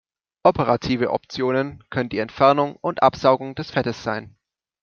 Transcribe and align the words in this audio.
Operative 0.41 1.11
Optionen 1.11 1.83
können 1.91 2.09
die 2.09 2.17
Entfernung 2.17 2.75
und 2.77 3.03
Absaugung 3.03 3.53
des 3.53 3.69
Fettes 3.69 4.01
sein. 4.01 4.35